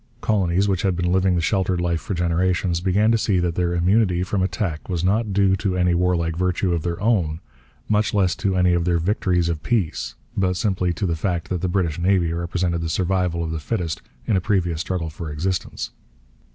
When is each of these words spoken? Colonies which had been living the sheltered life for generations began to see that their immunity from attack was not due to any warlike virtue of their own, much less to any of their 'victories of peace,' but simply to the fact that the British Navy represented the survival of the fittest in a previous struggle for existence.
Colonies 0.19 0.67
which 0.67 0.81
had 0.81 0.95
been 0.95 1.11
living 1.11 1.35
the 1.35 1.41
sheltered 1.41 1.79
life 1.79 2.01
for 2.01 2.15
generations 2.15 2.81
began 2.81 3.11
to 3.11 3.19
see 3.19 3.37
that 3.37 3.53
their 3.53 3.75
immunity 3.75 4.23
from 4.23 4.41
attack 4.41 4.89
was 4.89 5.03
not 5.03 5.31
due 5.31 5.55
to 5.57 5.77
any 5.77 5.93
warlike 5.93 6.35
virtue 6.35 6.73
of 6.73 6.81
their 6.81 6.99
own, 6.99 7.39
much 7.87 8.11
less 8.11 8.33
to 8.35 8.55
any 8.57 8.73
of 8.73 8.83
their 8.85 8.97
'victories 8.97 9.47
of 9.47 9.61
peace,' 9.61 10.15
but 10.35 10.57
simply 10.57 10.91
to 10.91 11.05
the 11.05 11.15
fact 11.15 11.49
that 11.49 11.61
the 11.61 11.69
British 11.69 11.99
Navy 11.99 12.33
represented 12.33 12.81
the 12.81 12.89
survival 12.89 13.43
of 13.43 13.51
the 13.51 13.59
fittest 13.59 14.01
in 14.25 14.35
a 14.35 14.41
previous 14.41 14.81
struggle 14.81 15.11
for 15.11 15.29
existence. 15.29 15.91